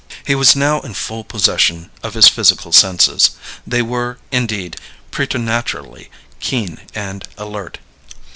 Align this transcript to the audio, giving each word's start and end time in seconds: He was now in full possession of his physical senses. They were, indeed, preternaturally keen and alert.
He 0.25 0.33
was 0.33 0.55
now 0.55 0.79
in 0.79 0.95
full 0.95 1.23
possession 1.23 1.91
of 2.01 2.15
his 2.15 2.27
physical 2.27 2.71
senses. 2.71 3.35
They 3.67 3.83
were, 3.83 4.17
indeed, 4.31 4.77
preternaturally 5.11 6.09
keen 6.39 6.79
and 6.95 7.23
alert. 7.37 7.77